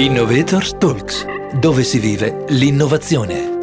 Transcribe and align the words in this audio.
Innovators 0.00 0.78
Talks, 0.78 1.26
dove 1.60 1.82
si 1.82 1.98
vive 1.98 2.46
l'innovazione. 2.48 3.58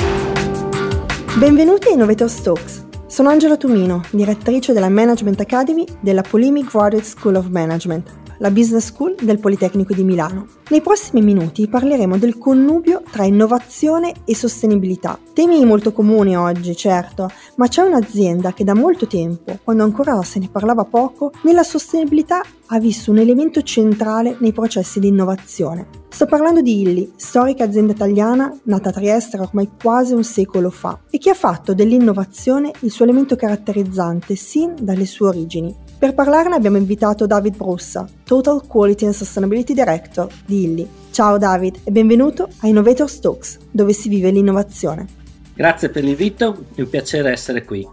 Benvenuti 1.35 1.87
a 1.87 1.93
Innovators 1.93 2.43
Talks. 2.43 2.85
Sono 3.07 3.29
Angela 3.29 3.57
Tumino, 3.57 4.03
direttrice 4.11 4.71
della 4.71 4.87
Management 4.87 5.39
Academy 5.39 5.83
della 5.99 6.21
Polemic 6.21 6.69
Graduate 6.69 7.03
School 7.03 7.37
of 7.37 7.47
Management 7.47 8.26
la 8.39 8.51
Business 8.51 8.85
School 8.85 9.15
del 9.21 9.39
Politecnico 9.39 9.93
di 9.93 10.03
Milano. 10.03 10.47
Nei 10.69 10.81
prossimi 10.81 11.21
minuti 11.21 11.67
parleremo 11.67 12.17
del 12.17 12.37
connubio 12.37 13.01
tra 13.09 13.23
innovazione 13.23 14.13
e 14.25 14.35
sostenibilità. 14.35 15.17
Temi 15.33 15.63
molto 15.65 15.91
comuni 15.91 16.35
oggi, 16.35 16.75
certo, 16.75 17.29
ma 17.55 17.67
c'è 17.67 17.81
un'azienda 17.81 18.53
che 18.53 18.63
da 18.63 18.75
molto 18.75 19.07
tempo, 19.07 19.57
quando 19.63 19.83
ancora 19.83 20.21
se 20.23 20.39
ne 20.39 20.49
parlava 20.49 20.83
poco, 20.83 21.31
nella 21.43 21.63
sostenibilità 21.63 22.41
ha 22.67 22.79
visto 22.79 23.11
un 23.11 23.19
elemento 23.19 23.61
centrale 23.61 24.35
nei 24.39 24.51
processi 24.51 24.99
di 24.99 25.07
innovazione. 25.07 25.87
Sto 26.09 26.25
parlando 26.25 26.61
di 26.61 26.81
Illy, 26.81 27.11
storica 27.15 27.63
azienda 27.63 27.93
italiana 27.93 28.51
nata 28.63 28.89
a 28.89 28.91
Trieste 28.91 29.37
ormai 29.37 29.69
quasi 29.79 30.13
un 30.13 30.23
secolo 30.23 30.69
fa 30.69 30.99
e 31.09 31.17
che 31.17 31.29
ha 31.29 31.35
fatto 31.35 31.73
dell'innovazione 31.73 32.71
il 32.79 32.91
suo 32.91 33.05
elemento 33.05 33.35
caratterizzante 33.35 34.35
sin 34.35 34.73
dalle 34.81 35.05
sue 35.05 35.27
origini. 35.27 35.75
Per 35.99 36.13
parlarne 36.13 36.53
abbiamo 36.53 36.77
invitato 36.77 37.25
David 37.25 37.57
Brussa, 37.57 38.07
Total 38.23 38.61
Quality 38.67 39.05
and 39.05 39.15
Sustainability 39.15 39.73
Director 39.73 40.27
di 40.45 40.65
Illy. 40.65 40.87
Ciao 41.09 41.39
David 41.39 41.79
e 41.85 41.89
benvenuto 41.89 42.49
a 42.59 42.67
Innovator 42.67 43.11
Talks, 43.11 43.57
dove 43.71 43.93
si 43.93 44.07
vive 44.07 44.29
l'innovazione. 44.29 45.07
Grazie 45.55 45.89
per 45.89 46.03
l'invito, 46.03 46.65
è 46.75 46.81
un 46.81 46.89
piacere 46.89 47.31
essere 47.31 47.65
qui. 47.65 47.87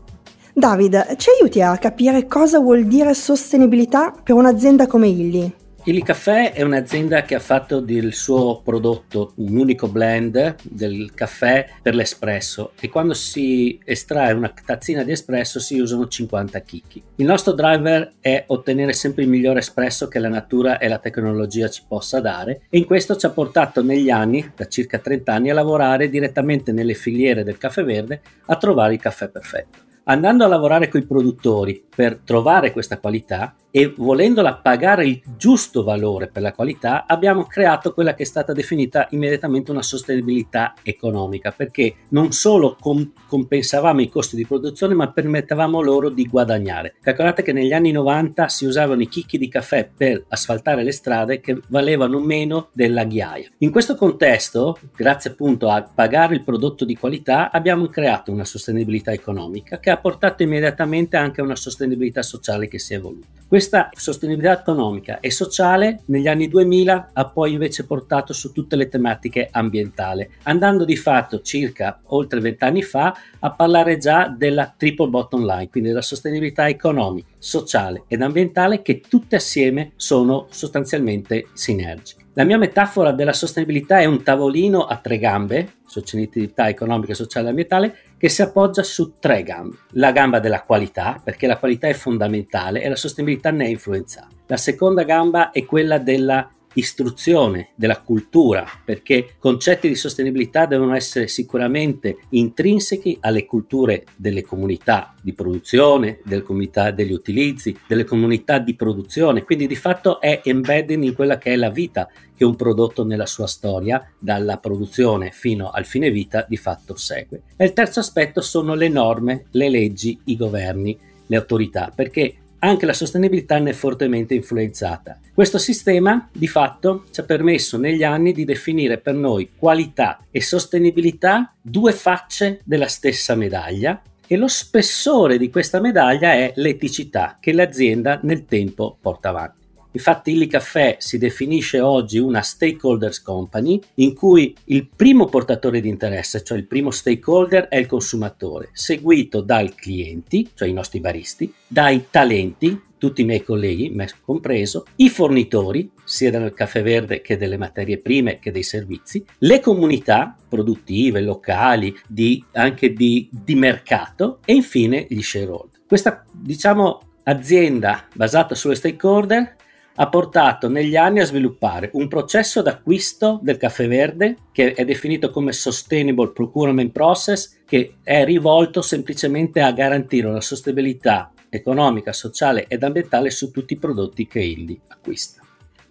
David, 0.52 1.16
ci 1.16 1.30
aiuti 1.30 1.62
a 1.62 1.78
capire 1.78 2.26
cosa 2.26 2.60
vuol 2.60 2.84
dire 2.84 3.14
sostenibilità 3.14 4.10
per 4.10 4.34
un'azienda 4.34 4.86
come 4.86 5.08
Illy? 5.08 5.54
Il 5.86 6.02
Caffè 6.02 6.54
è 6.54 6.62
un'azienda 6.62 7.24
che 7.24 7.34
ha 7.34 7.40
fatto 7.40 7.80
del 7.80 8.14
suo 8.14 8.62
prodotto 8.62 9.32
un 9.36 9.54
unico 9.54 9.86
blend 9.86 10.56
del 10.62 11.12
caffè 11.12 11.68
per 11.82 11.94
l'espresso 11.94 12.72
e 12.80 12.88
quando 12.88 13.12
si 13.12 13.78
estrae 13.84 14.32
una 14.32 14.50
tazzina 14.64 15.02
di 15.02 15.12
espresso 15.12 15.60
si 15.60 15.78
usano 15.78 16.08
50 16.08 16.58
chicchi. 16.60 17.02
Il 17.16 17.26
nostro 17.26 17.52
driver 17.52 18.14
è 18.18 18.44
ottenere 18.46 18.94
sempre 18.94 19.24
il 19.24 19.28
migliore 19.28 19.58
espresso 19.58 20.08
che 20.08 20.18
la 20.20 20.30
natura 20.30 20.78
e 20.78 20.88
la 20.88 20.98
tecnologia 20.98 21.68
ci 21.68 21.82
possa 21.86 22.18
dare 22.18 22.62
e 22.70 22.78
in 22.78 22.86
questo 22.86 23.16
ci 23.16 23.26
ha 23.26 23.30
portato 23.30 23.82
negli 23.82 24.08
anni, 24.08 24.52
da 24.56 24.66
circa 24.66 24.98
30 24.98 25.34
anni, 25.34 25.50
a 25.50 25.54
lavorare 25.54 26.08
direttamente 26.08 26.72
nelle 26.72 26.94
filiere 26.94 27.44
del 27.44 27.58
caffè 27.58 27.84
verde 27.84 28.22
a 28.46 28.56
trovare 28.56 28.94
il 28.94 29.00
caffè 29.00 29.28
perfetto. 29.28 29.83
Andando 30.06 30.44
a 30.44 30.48
lavorare 30.48 30.88
con 30.88 31.00
i 31.00 31.06
produttori 31.06 31.82
per 31.94 32.20
trovare 32.22 32.72
questa 32.72 32.98
qualità, 32.98 33.54
e 33.76 33.92
volendola 33.96 34.54
pagare 34.54 35.04
il 35.04 35.20
giusto 35.36 35.82
valore 35.82 36.28
per 36.28 36.42
la 36.42 36.52
qualità 36.52 37.06
abbiamo 37.08 37.42
creato 37.42 37.92
quella 37.92 38.14
che 38.14 38.22
è 38.22 38.26
stata 38.26 38.52
definita 38.52 39.08
immediatamente 39.10 39.72
una 39.72 39.82
sostenibilità 39.82 40.74
economica 40.84 41.50
perché 41.50 41.96
non 42.10 42.30
solo 42.30 42.76
com- 42.78 43.10
compensavamo 43.26 44.00
i 44.00 44.08
costi 44.08 44.36
di 44.36 44.46
produzione 44.46 44.94
ma 44.94 45.10
permettevamo 45.10 45.80
loro 45.80 46.08
di 46.08 46.24
guadagnare. 46.24 46.94
Calcolate 47.00 47.42
che 47.42 47.52
negli 47.52 47.72
anni 47.72 47.90
90 47.90 48.46
si 48.46 48.64
usavano 48.64 49.02
i 49.02 49.08
chicchi 49.08 49.38
di 49.38 49.48
caffè 49.48 49.90
per 49.92 50.24
asfaltare 50.28 50.84
le 50.84 50.92
strade 50.92 51.40
che 51.40 51.60
valevano 51.66 52.20
meno 52.20 52.68
della 52.72 53.02
ghiaia. 53.02 53.50
In 53.58 53.72
questo 53.72 53.96
contesto, 53.96 54.78
grazie 54.94 55.30
appunto 55.30 55.68
a 55.68 55.82
pagare 55.82 56.36
il 56.36 56.44
prodotto 56.44 56.84
di 56.84 56.94
qualità, 56.96 57.50
abbiamo 57.50 57.88
creato 57.88 58.30
una 58.30 58.44
sostenibilità 58.44 59.10
economica 59.10 59.80
che 59.80 59.90
ha 59.90 59.93
portato 59.98 60.42
immediatamente 60.42 61.16
anche 61.16 61.40
a 61.40 61.44
una 61.44 61.56
sostenibilità 61.56 62.22
sociale 62.22 62.68
che 62.68 62.78
si 62.78 62.94
è 62.94 62.96
evoluta. 62.96 63.26
Questa 63.46 63.90
sostenibilità 63.92 64.58
economica 64.58 65.20
e 65.20 65.30
sociale 65.30 66.00
negli 66.06 66.26
anni 66.26 66.48
2000 66.48 67.10
ha 67.12 67.24
poi 67.26 67.52
invece 67.52 67.84
portato 67.84 68.32
su 68.32 68.52
tutte 68.52 68.74
le 68.74 68.88
tematiche 68.88 69.48
ambientali, 69.50 70.28
andando 70.44 70.84
di 70.84 70.96
fatto 70.96 71.40
circa 71.40 72.00
oltre 72.06 72.40
vent'anni 72.40 72.82
fa 72.82 73.14
a 73.38 73.52
parlare 73.52 73.98
già 73.98 74.28
della 74.28 74.74
triple 74.76 75.08
bottom 75.08 75.44
line, 75.44 75.68
quindi 75.68 75.90
della 75.90 76.02
sostenibilità 76.02 76.68
economica, 76.68 77.28
sociale 77.38 78.04
ed 78.08 78.22
ambientale 78.22 78.82
che 78.82 79.00
tutte 79.00 79.36
assieme 79.36 79.92
sono 79.96 80.46
sostanzialmente 80.50 81.46
sinergiche. 81.52 82.22
La 82.36 82.42
mia 82.42 82.58
metafora 82.58 83.12
della 83.12 83.32
sostenibilità 83.32 84.00
è 84.00 84.06
un 84.06 84.24
tavolino 84.24 84.86
a 84.86 84.96
tre 84.96 85.18
gambe, 85.18 85.74
sostenibilità 85.86 86.68
economica, 86.68 87.14
sociale 87.14 87.46
e 87.46 87.50
ambientale, 87.50 87.96
che 88.24 88.30
si 88.30 88.40
appoggia 88.40 88.82
su 88.82 89.18
tre 89.18 89.42
gambe. 89.42 89.76
La 89.96 90.10
gamba 90.10 90.40
della 90.40 90.62
qualità, 90.62 91.20
perché 91.22 91.46
la 91.46 91.58
qualità 91.58 91.88
è 91.88 91.92
fondamentale 91.92 92.80
e 92.80 92.88
la 92.88 92.96
sostenibilità 92.96 93.50
ne 93.50 93.66
è 93.66 93.68
influenzata. 93.68 94.28
La 94.46 94.56
seconda 94.56 95.02
gamba 95.02 95.50
è 95.50 95.66
quella 95.66 95.98
della 95.98 96.50
istruzione, 96.74 97.70
della 97.74 98.00
cultura, 98.00 98.64
perché 98.84 99.34
concetti 99.38 99.88
di 99.88 99.94
sostenibilità 99.94 100.66
devono 100.66 100.94
essere 100.94 101.28
sicuramente 101.28 102.18
intrinseci 102.30 103.18
alle 103.20 103.44
culture 103.46 104.04
delle 104.16 104.42
comunità 104.42 105.14
di 105.20 105.32
produzione, 105.32 106.20
delle 106.24 106.42
comunità 106.42 106.90
degli 106.90 107.12
utilizzi, 107.12 107.76
delle 107.86 108.04
comunità 108.04 108.58
di 108.58 108.74
produzione, 108.74 109.44
quindi 109.44 109.66
di 109.66 109.76
fatto 109.76 110.20
è 110.20 110.40
embedded 110.44 111.02
in 111.02 111.14
quella 111.14 111.38
che 111.38 111.52
è 111.52 111.56
la 111.56 111.70
vita 111.70 112.08
che 112.36 112.44
un 112.44 112.56
prodotto 112.56 113.04
nella 113.04 113.26
sua 113.26 113.46
storia, 113.46 114.04
dalla 114.18 114.58
produzione 114.58 115.30
fino 115.30 115.70
al 115.70 115.84
fine 115.84 116.10
vita, 116.10 116.44
di 116.48 116.56
fatto 116.56 116.96
segue. 116.96 117.42
E 117.56 117.64
il 117.64 117.72
terzo 117.72 118.00
aspetto 118.00 118.40
sono 118.40 118.74
le 118.74 118.88
norme, 118.88 119.44
le 119.52 119.68
leggi, 119.68 120.18
i 120.24 120.36
governi, 120.36 120.98
le 121.26 121.36
autorità, 121.36 121.92
perché 121.94 122.34
anche 122.64 122.86
la 122.86 122.92
sostenibilità 122.92 123.58
ne 123.58 123.70
è 123.70 123.74
fortemente 123.74 124.34
influenzata. 124.34 125.18
Questo 125.32 125.58
sistema 125.58 126.28
di 126.32 126.48
fatto 126.48 127.04
ci 127.10 127.20
ha 127.20 127.24
permesso 127.24 127.78
negli 127.78 128.02
anni 128.02 128.32
di 128.32 128.44
definire 128.44 128.98
per 128.98 129.14
noi 129.14 129.50
qualità 129.56 130.20
e 130.30 130.40
sostenibilità 130.40 131.54
due 131.60 131.92
facce 131.92 132.60
della 132.64 132.88
stessa 132.88 133.34
medaglia 133.34 134.00
e 134.26 134.36
lo 134.36 134.48
spessore 134.48 135.36
di 135.38 135.50
questa 135.50 135.80
medaglia 135.80 136.32
è 136.32 136.52
l'eticità 136.56 137.36
che 137.40 137.52
l'azienda 137.52 138.20
nel 138.22 138.46
tempo 138.46 138.96
porta 139.00 139.28
avanti. 139.28 139.63
Infatti 139.94 140.32
Illy 140.32 140.48
Caffè 140.48 140.96
si 140.98 141.18
definisce 141.18 141.80
oggi 141.80 142.18
una 142.18 142.40
stakeholders 142.40 143.22
company 143.22 143.78
in 143.94 144.12
cui 144.12 144.54
il 144.64 144.88
primo 144.88 145.26
portatore 145.26 145.80
di 145.80 145.88
interesse, 145.88 146.42
cioè 146.42 146.58
il 146.58 146.66
primo 146.66 146.90
stakeholder 146.90 147.68
è 147.68 147.76
il 147.76 147.86
consumatore, 147.86 148.70
seguito 148.72 149.40
dai 149.40 149.72
clienti, 149.72 150.50
cioè 150.52 150.66
i 150.66 150.72
nostri 150.72 150.98
baristi, 150.98 151.52
dai 151.66 152.06
talenti, 152.10 152.82
tutti 152.98 153.20
i 153.20 153.24
miei 153.24 153.44
colleghi, 153.44 153.90
me 153.90 154.08
compreso, 154.24 154.86
i 154.96 155.08
fornitori, 155.08 155.90
sia 156.02 156.30
del 156.32 156.54
caffè 156.54 156.82
verde 156.82 157.20
che 157.20 157.36
delle 157.36 157.56
materie 157.56 157.98
prime 157.98 158.40
che 158.40 158.50
dei 158.50 158.62
servizi, 158.64 159.24
le 159.38 159.60
comunità 159.60 160.36
produttive, 160.48 161.20
locali, 161.20 161.94
di, 162.08 162.42
anche 162.52 162.92
di, 162.92 163.28
di 163.30 163.54
mercato 163.54 164.40
e 164.44 164.54
infine 164.54 165.06
gli 165.08 165.22
shareholder. 165.22 165.82
Questa, 165.86 166.24
diciamo, 166.32 167.00
azienda 167.24 168.08
basata 168.14 168.54
sulle 168.54 168.74
stakeholder 168.74 169.56
ha 169.96 170.08
portato 170.08 170.68
negli 170.68 170.96
anni 170.96 171.20
a 171.20 171.24
sviluppare 171.24 171.90
un 171.92 172.08
processo 172.08 172.62
d'acquisto 172.62 173.38
del 173.42 173.56
caffè 173.56 173.86
verde 173.86 174.36
che 174.52 174.72
è 174.72 174.84
definito 174.84 175.30
come 175.30 175.52
Sustainable 175.52 176.32
Procurement 176.32 176.90
Process, 176.90 177.60
che 177.64 177.96
è 178.02 178.24
rivolto 178.24 178.82
semplicemente 178.82 179.60
a 179.60 179.72
garantire 179.72 180.26
una 180.26 180.40
sostenibilità 180.40 181.32
economica, 181.48 182.12
sociale 182.12 182.66
ed 182.66 182.82
ambientale 182.82 183.30
su 183.30 183.50
tutti 183.50 183.74
i 183.74 183.78
prodotti 183.78 184.26
che 184.26 184.40
Illy 184.40 184.80
acquista. 184.88 185.42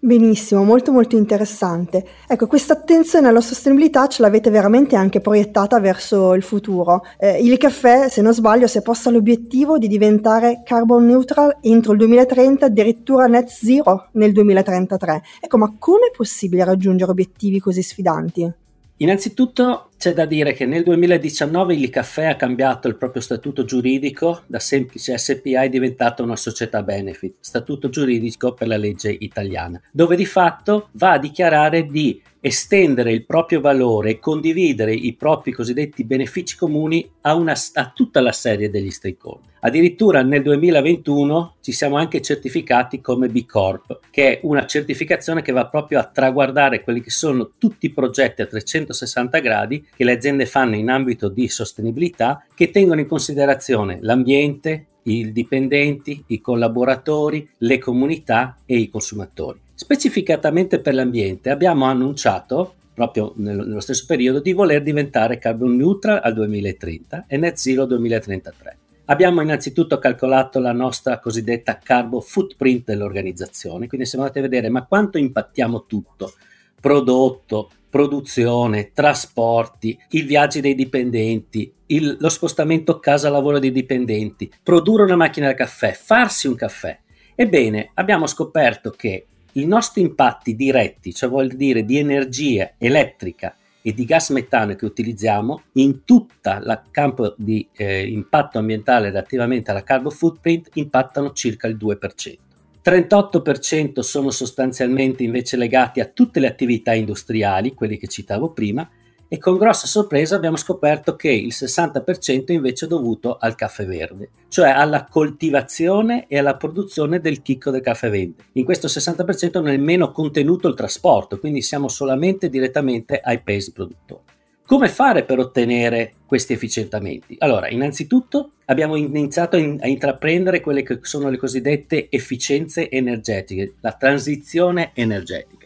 Benissimo, 0.05 0.65
molto 0.65 0.91
molto 0.91 1.15
interessante. 1.15 2.05
Ecco, 2.27 2.45
questa 2.45 2.73
attenzione 2.73 3.29
alla 3.29 3.39
sostenibilità 3.39 4.07
ce 4.07 4.21
l'avete 4.21 4.49
veramente 4.49 4.97
anche 4.97 5.21
proiettata 5.21 5.79
verso 5.79 6.33
il 6.33 6.43
futuro. 6.43 7.05
Eh, 7.17 7.41
il 7.41 7.57
caffè, 7.57 8.09
se 8.09 8.21
non 8.21 8.33
sbaglio, 8.33 8.67
si 8.67 8.77
è 8.77 8.81
posto 8.81 9.09
l'obiettivo 9.09 9.77
di 9.77 9.87
diventare 9.87 10.61
carbon 10.65 11.05
neutral 11.05 11.55
entro 11.61 11.93
il 11.93 11.99
2030, 11.99 12.65
addirittura 12.65 13.27
net 13.27 13.47
zero 13.47 14.09
nel 14.15 14.33
2033. 14.33 15.21
Ecco, 15.39 15.57
ma 15.57 15.73
come 15.79 16.07
è 16.07 16.11
possibile 16.13 16.65
raggiungere 16.65 17.09
obiettivi 17.09 17.61
così 17.61 17.81
sfidanti? 17.81 18.62
Innanzitutto 18.97 19.89
c'è 19.97 20.13
da 20.13 20.25
dire 20.25 20.53
che 20.53 20.65
nel 20.65 20.83
2019 20.83 21.73
il 21.73 21.89
Caffè 21.89 22.25
ha 22.25 22.35
cambiato 22.35 22.87
il 22.87 22.95
proprio 22.95 23.21
statuto 23.21 23.65
giuridico, 23.65 24.43
da 24.45 24.59
semplice 24.59 25.17
SPA 25.17 25.63
è 25.63 25.69
diventata 25.69 26.21
una 26.21 26.35
società 26.35 26.83
benefit, 26.83 27.37
statuto 27.39 27.89
giuridico 27.89 28.53
per 28.53 28.67
la 28.67 28.77
legge 28.77 29.09
italiana, 29.09 29.81
dove 29.91 30.15
di 30.15 30.25
fatto 30.25 30.89
va 30.91 31.13
a 31.13 31.19
dichiarare 31.19 31.87
di 31.87 32.21
estendere 32.39 33.11
il 33.11 33.25
proprio 33.25 33.61
valore 33.61 34.11
e 34.11 34.19
condividere 34.19 34.93
i 34.93 35.13
propri 35.15 35.53
cosiddetti 35.53 36.03
benefici 36.03 36.55
comuni 36.55 37.09
a, 37.21 37.33
una, 37.33 37.55
a, 37.73 37.91
tutta 37.95 38.21
la 38.21 38.33
serie 38.33 38.69
degli 38.69 38.91
stakeholder. 38.91 39.52
Addirittura 39.65 40.23
nel 40.23 40.41
2021 40.41 41.55
ci 41.61 41.71
siamo 41.71 41.95
anche 41.95 42.21
certificati 42.21 42.99
come 42.99 43.29
B 43.29 43.45
Corp, 43.45 43.99
che 44.11 44.33
è 44.33 44.39
una 44.43 44.65
certificazione 44.65 45.41
che 45.41 45.53
va 45.53 45.67
proprio 45.67 45.99
a 45.99 46.03
traguardare 46.03 46.83
quelli 46.83 46.99
che 46.99 47.11
sono 47.11 47.51
tutti 47.57 47.85
i 47.85 47.91
progetti 47.91 48.41
a 48.41 48.45
360 48.45 49.39
gradi 49.39 49.87
che 49.95 50.03
le 50.03 50.11
aziende 50.11 50.45
fanno 50.47 50.75
in 50.75 50.89
ambito 50.89 51.29
di 51.29 51.47
sostenibilità 51.47 52.45
che 52.53 52.71
tengono 52.71 52.99
in 52.99 53.07
considerazione 53.07 53.99
l'ambiente, 54.01 54.87
i 55.03 55.31
dipendenti, 55.31 56.25
i 56.27 56.41
collaboratori, 56.41 57.49
le 57.59 57.79
comunità 57.79 58.57
e 58.65 58.75
i 58.75 58.89
consumatori. 58.89 59.61
Specificatamente 59.75 60.79
per 60.79 60.93
l'ambiente 60.93 61.49
abbiamo 61.49 61.85
annuncito 61.85 62.73
proprio 62.93 63.31
nello 63.37 63.79
stesso 63.79 64.03
periodo 64.05 64.41
di 64.41 64.51
voler 64.51 64.83
diventare 64.83 65.37
carbon 65.37 65.77
neutral 65.77 66.19
al 66.21 66.33
2030 66.33 67.25
e 67.27 67.37
net 67.37 67.55
zero 67.55 67.85
2033. 67.85 68.77
Abbiamo 69.05 69.41
innanzitutto 69.41 69.99
calcolato 69.99 70.59
la 70.59 70.71
nostra 70.71 71.19
cosiddetta 71.19 71.77
carbon 71.77 72.21
footprint 72.21 72.85
dell'organizzazione, 72.85 73.87
quindi 73.87 74.07
se 74.07 74.15
andate 74.15 74.39
a 74.39 74.43
vedere 74.43 74.69
ma 74.69 74.85
quanto 74.85 75.17
impattiamo 75.17 75.85
tutto, 75.85 76.33
prodotto, 76.79 77.69
produzione, 77.89 78.91
trasporti, 78.93 79.99
i 80.11 80.21
viaggi 80.21 80.61
dei 80.61 80.73
dipendenti, 80.73 81.73
il, 81.87 82.15
lo 82.17 82.29
spostamento 82.29 82.99
casa-lavoro 82.99 83.59
dei 83.59 83.73
dipendenti, 83.73 84.49
produrre 84.63 85.03
una 85.03 85.17
macchina 85.17 85.47
da 85.47 85.53
caffè, 85.53 85.91
farsi 85.91 86.47
un 86.47 86.55
caffè. 86.55 86.97
Ebbene, 87.35 87.91
abbiamo 87.95 88.25
scoperto 88.25 88.91
che 88.91 89.25
i 89.53 89.65
nostri 89.65 90.01
impatti 90.01 90.55
diretti, 90.55 91.13
cioè 91.13 91.27
vuol 91.27 91.49
dire 91.49 91.83
di 91.83 91.97
energia 91.97 92.71
elettrica 92.77 93.53
e 93.85 93.93
di 93.93 94.05
gas 94.05 94.29
metano 94.29 94.75
che 94.75 94.85
utilizziamo 94.85 95.63
in 95.73 96.05
tutto 96.05 96.49
il 96.49 96.81
campo 96.89 97.35
di 97.37 97.67
eh, 97.73 98.07
impatto 98.07 98.57
ambientale 98.57 99.09
relativamente 99.09 99.71
alla 99.71 99.83
carbon 99.83 100.11
footprint 100.11 100.69
impattano 100.73 101.33
circa 101.33 101.67
il 101.67 101.75
2%. 101.75 102.37
38% 102.83 103.99
sono 103.99 104.29
sostanzialmente 104.29 105.23
invece 105.23 105.57
legati 105.57 105.99
a 105.99 106.05
tutte 106.05 106.39
le 106.39 106.47
attività 106.47 106.93
industriali, 106.93 107.73
quelli 107.73 107.97
che 107.97 108.07
citavo 108.07 108.51
prima, 108.51 108.89
e 109.33 109.39
con 109.39 109.57
grossa 109.57 109.87
sorpresa 109.87 110.35
abbiamo 110.35 110.57
scoperto 110.57 111.15
che 111.15 111.31
il 111.31 111.51
60% 111.51 112.51
invece 112.51 112.85
è 112.85 112.87
dovuto 112.87 113.37
al 113.39 113.55
caffè 113.55 113.83
verde, 113.83 114.29
cioè 114.47 114.69
alla 114.69 115.07
coltivazione 115.09 116.27
e 116.27 116.37
alla 116.37 116.55
produzione 116.55 117.19
del 117.19 117.41
chicco 117.41 117.71
del 117.71 117.81
caffè 117.81 118.11
verde. 118.11 118.43
In 118.51 118.63
questo 118.63 118.85
60% 118.85 119.53
non 119.53 119.69
è 119.69 119.71
nemmeno 119.71 120.11
contenuto 120.11 120.67
il 120.67 120.75
trasporto, 120.75 121.39
quindi 121.39 121.63
siamo 121.63 121.87
solamente 121.87 122.47
direttamente 122.47 123.19
ai 123.19 123.41
paesi 123.41 123.71
produttori. 123.71 124.21
Come 124.67 124.87
fare 124.87 125.23
per 125.23 125.39
ottenere 125.39 126.13
questi 126.27 126.53
efficientamenti? 126.53 127.35
Allora, 127.39 127.69
innanzitutto 127.69 128.51
abbiamo 128.65 128.95
iniziato 128.95 129.55
a 129.55 129.87
intraprendere 129.87 130.61
quelle 130.61 130.83
che 130.83 130.99
sono 131.01 131.31
le 131.31 131.37
cosiddette 131.37 132.05
efficienze 132.11 132.87
energetiche, 132.87 133.77
la 133.79 133.93
transizione 133.93 134.91
energetica. 134.93 135.65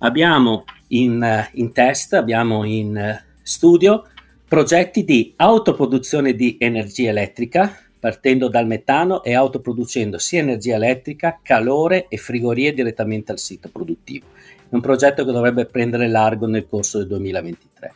Abbiamo 0.00 0.64
in, 0.88 1.48
in 1.52 1.72
test, 1.72 2.14
abbiamo 2.14 2.64
in 2.64 3.22
studio 3.42 4.06
progetti 4.46 5.04
di 5.04 5.32
autoproduzione 5.36 6.34
di 6.34 6.56
energia 6.58 7.10
elettrica 7.10 7.76
partendo 7.98 8.48
dal 8.48 8.66
metano 8.66 9.22
e 9.22 9.34
autoproducendo 9.34 10.18
sia 10.18 10.40
energia 10.40 10.74
elettrica, 10.74 11.40
calore 11.42 12.06
e 12.08 12.18
frigorie 12.18 12.74
direttamente 12.74 13.32
al 13.32 13.38
sito 13.38 13.70
produttivo. 13.70 14.26
È 14.68 14.74
un 14.74 14.82
progetto 14.82 15.24
che 15.24 15.32
dovrebbe 15.32 15.64
prendere 15.64 16.08
largo 16.08 16.46
nel 16.46 16.66
corso 16.66 16.98
del 16.98 17.06
2023 17.08 17.94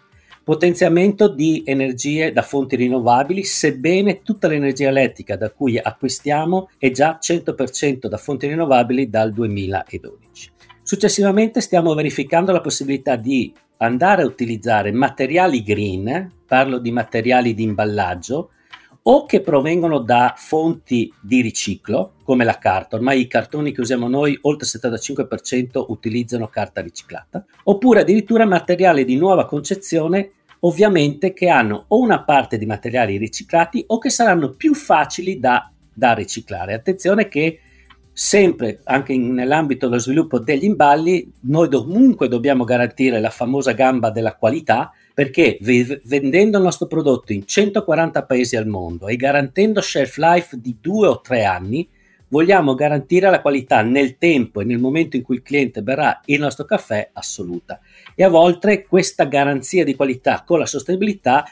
potenziamento 0.49 1.29
di 1.29 1.63
energie 1.67 2.33
da 2.33 2.41
fonti 2.41 2.75
rinnovabili, 2.77 3.45
sebbene 3.45 4.23
tutta 4.23 4.49
l'energia 4.49 4.89
elettrica 4.89 5.37
da 5.37 5.51
cui 5.51 5.77
acquistiamo 5.77 6.71
è 6.79 6.91
già 6.91 7.19
100% 7.21 8.07
da 8.07 8.17
fonti 8.17 8.47
rinnovabili 8.47 9.11
dal 9.11 9.31
2012. 9.31 10.51
Successivamente 10.89 11.61
stiamo 11.61 11.93
verificando 11.93 12.51
la 12.51 12.63
possibilità 12.63 13.15
di 13.17 13.53
andare 13.77 14.23
a 14.23 14.27
utilizzare 14.27 14.91
materiali 14.91 15.63
green, 15.63 16.33
parlo 16.47 16.79
di 16.79 16.91
materiali 16.91 17.53
di 17.53 17.63
imballaggio, 17.63 18.53
o 19.03 19.27
che 19.27 19.43
provengono 19.43 19.99
da 19.99 20.33
fonti 20.35 21.13
di 21.21 21.43
riciclo, 21.43 22.15
come 22.25 22.43
la 22.43 22.57
carta, 22.57 22.97
ormai 22.97 23.21
i 23.21 23.27
cartoni 23.27 23.73
che 23.73 23.83
usiamo 23.83 24.09
noi, 24.09 24.39
oltre 24.41 24.67
il 24.67 24.81
75% 24.81 25.85
utilizzano 25.89 26.49
carta 26.49 26.81
riciclata, 26.81 27.45
oppure 27.65 28.01
addirittura 28.01 28.47
materiali 28.47 29.05
di 29.05 29.17
nuova 29.17 29.45
concezione 29.45 30.31
ovviamente 30.61 31.35
che 31.35 31.51
hanno 31.51 31.85
o 31.89 31.99
una 31.99 32.23
parte 32.23 32.57
di 32.57 32.65
materiali 32.65 33.19
riciclati 33.19 33.85
o 33.89 33.99
che 33.99 34.09
saranno 34.09 34.53
più 34.53 34.73
facili 34.75 35.39
da, 35.39 35.71
da 35.93 36.15
riciclare. 36.15 36.73
Attenzione 36.73 37.29
che 37.29 37.61
sempre 38.21 38.81
anche 38.83 39.13
in, 39.13 39.33
nell'ambito 39.33 39.87
dello 39.87 40.01
sviluppo 40.01 40.41
degli 40.41 40.65
imballi 40.65 41.35
noi 41.43 41.69
comunque 41.69 42.27
dobbiamo 42.27 42.65
garantire 42.65 43.21
la 43.21 43.31
famosa 43.31 43.71
gamba 43.75 44.11
della 44.11 44.35
qualità 44.35 44.91
perché 45.15 45.57
v- 45.61 46.01
vendendo 46.03 46.57
il 46.57 46.65
nostro 46.65 46.89
prodotto 46.89 47.33
in 47.33 47.47
140 47.47 48.25
paesi 48.25 48.57
al 48.57 48.67
mondo 48.67 49.07
e 49.07 49.15
garantendo 49.15 49.81
shelf 49.81 50.17
life 50.17 50.59
di 50.61 50.79
due 50.81 51.07
o 51.07 51.21
tre 51.21 51.45
anni 51.45 51.89
vogliamo 52.27 52.75
garantire 52.75 53.31
la 53.31 53.41
qualità 53.41 53.83
nel 53.83 54.19
tempo 54.19 54.61
e 54.61 54.65
nel 54.65 54.81
momento 54.81 55.15
in 55.15 55.23
cui 55.23 55.37
il 55.37 55.43
cliente 55.43 55.85
berrà 55.85 56.21
il 56.25 56.41
nostro 56.41 56.65
caffè 56.65 57.11
assoluta. 57.13 57.79
E 58.17 58.25
a 58.25 58.29
volte 58.29 58.85
questa 58.85 59.25
garanzia 59.25 59.85
di 59.85 59.95
qualità 59.95 60.43
con 60.45 60.59
la 60.59 60.67
sostenibilità 60.67 61.45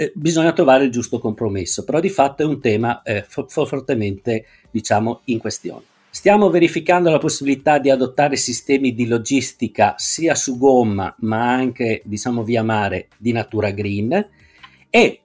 eh, 0.00 0.12
bisogna 0.14 0.52
trovare 0.52 0.84
il 0.84 0.90
giusto 0.90 1.18
compromesso, 1.18 1.84
però 1.84 2.00
di 2.00 2.08
fatto 2.08 2.42
è 2.42 2.46
un 2.46 2.58
tema 2.58 3.02
eh, 3.02 3.22
fortemente 3.26 4.46
diciamo 4.70 5.20
in 5.24 5.38
questione. 5.38 5.82
Stiamo 6.08 6.48
verificando 6.48 7.10
la 7.10 7.18
possibilità 7.18 7.78
di 7.78 7.90
adottare 7.90 8.36
sistemi 8.36 8.94
di 8.94 9.06
logistica 9.06 9.94
sia 9.98 10.34
su 10.34 10.56
gomma 10.56 11.14
ma 11.18 11.52
anche 11.52 12.00
diciamo 12.06 12.42
via 12.42 12.62
mare 12.62 13.08
di 13.18 13.32
natura 13.32 13.70
green 13.72 14.28
e 14.88 15.20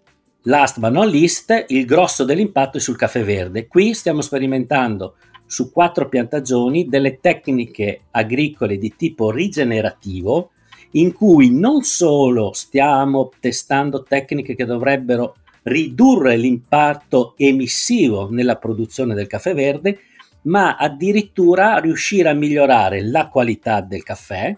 Last 0.48 0.78
but 0.78 0.92
not 0.92 1.10
least, 1.10 1.66
il 1.69 1.86
grosso 1.86 2.24
dell'impatto 2.24 2.78
è 2.78 2.80
sul 2.80 2.95
caffè 2.95 3.24
verde. 3.24 3.66
Qui 3.66 3.95
stiamo 3.95 4.21
sperimentando 4.21 5.16
su 5.48 5.71
quattro 5.71 6.07
piantagioni 6.07 6.88
delle 6.88 7.19
tecniche 7.19 8.01
agricole 8.12 8.78
di 8.78 8.95
tipo 8.95 9.31
rigenerativo 9.31 10.51
in 10.95 11.13
cui 11.13 11.50
non 11.51 11.83
solo 11.83 12.51
stiamo 12.53 13.31
testando 13.39 14.03
tecniche 14.03 14.56
che 14.56 14.65
dovrebbero 14.65 15.36
ridurre 15.63 16.38
l'impatto 16.38 17.33
emissivo 17.38 18.30
nella 18.30 18.57
produzione 18.57 19.13
del 19.13 19.27
caffè 19.27 19.53
verde, 19.53 20.00
ma 20.44 20.75
addirittura 20.77 21.77
riuscire 21.77 22.30
a 22.30 22.33
migliorare 22.33 23.01
la 23.03 23.30
qualità 23.30 23.81
del 23.81 24.03
caffè, 24.03 24.56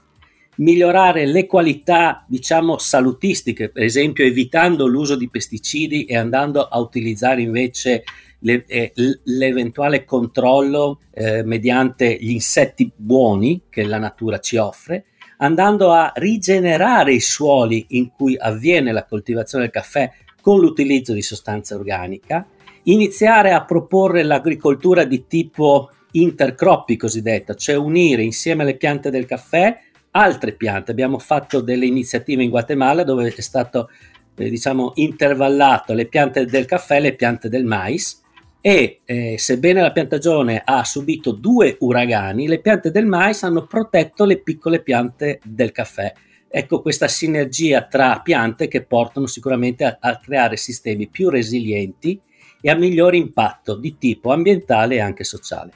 migliorare 0.58 1.26
le 1.26 1.46
qualità, 1.46 2.26
diciamo, 2.28 2.78
salutistiche, 2.78 3.70
per 3.70 3.84
esempio 3.84 4.26
evitando 4.26 4.86
l'uso 4.86 5.16
di 5.16 5.30
pesticidi 5.30 6.06
e 6.06 6.18
andando 6.18 6.68
a 6.68 6.78
utilizzare 6.80 7.42
invece 7.42 8.04
le, 8.40 8.66
eh, 8.68 8.92
l'eventuale 9.24 10.04
controllo 10.04 11.00
eh, 11.14 11.44
mediante 11.44 12.18
gli 12.20 12.32
insetti 12.32 12.92
buoni 12.94 13.64
che 13.70 13.84
la 13.84 13.98
natura 13.98 14.40
ci 14.40 14.58
offre, 14.58 15.06
andando 15.38 15.92
a 15.92 16.12
rigenerare 16.16 17.14
i 17.14 17.20
suoli 17.20 17.86
in 17.90 18.10
cui 18.10 18.38
avviene 18.38 18.92
la 18.92 19.06
coltivazione 19.06 19.66
del 19.66 19.74
caffè 19.74 20.12
con 20.42 20.60
l'utilizzo 20.60 21.14
di 21.14 21.22
sostanza 21.22 21.76
organica, 21.76 22.48
iniziare 22.84 23.52
a 23.52 23.66
proporre 23.66 24.24
l'agricoltura 24.24 25.04
di 25.04 25.28
tipo 25.28 25.92
intercroppi 26.12 26.96
cosiddetta, 26.96 27.54
cioè 27.54 27.76
unire 27.76 28.24
insieme 28.24 28.64
alle 28.64 28.78
piante 28.78 29.10
del 29.10 29.26
caffè 29.26 29.78
altre 30.12 30.54
piante. 30.54 30.92
Abbiamo 30.92 31.20
fatto 31.20 31.62
delle 31.62 31.86
iniziative 31.86 32.44
in 32.44 32.50
Guatemala 32.50 33.04
dove 33.04 33.34
è 33.34 33.42
stato 33.42 33.90
eh, 34.36 34.50
diciamo 34.50 34.94
intervallato 34.96 35.94
le 35.94 36.06
piante 36.06 36.46
del 36.46 36.66
caffè 36.66 36.96
e 36.96 37.02
le 37.02 37.16
piante 37.16 37.50
del 37.50 37.66
mais 37.66 38.22
e 38.62 39.02
eh, 39.06 39.38
sebbene 39.38 39.82
la 39.82 39.92
piantagione 39.92 40.62
ha 40.64 40.84
subito 40.84 41.32
due 41.32 41.78
uragani, 41.80 42.48
le 42.48 42.60
piante 42.60 42.92
del 42.92 43.06
mais 43.06 43.44
hanno 43.44 43.66
protetto 43.66 44.26
le 44.26 44.42
piccole 44.42 44.82
piante 44.82 45.40
del 45.44 45.72
caffè. 45.72 46.14
Ecco 46.50 46.82
questa 46.82 47.08
sinergia 47.08 47.84
tra 47.84 48.22
piante 48.22 48.68
che 48.68 48.84
portano 48.84 49.28
sicuramente 49.28 49.84
a, 49.84 49.98
a 50.00 50.18
creare 50.18 50.58
sistemi 50.58 51.08
più 51.08 51.30
resilienti 51.30 52.20
e 52.62 52.70
a 52.70 52.76
miglior 52.76 53.16
impatto 53.16 53.76
di 53.76 53.98
tipo 53.98 54.32
ambientale 54.32 54.96
e 54.96 55.00
anche 55.02 55.24
sociale. 55.24 55.72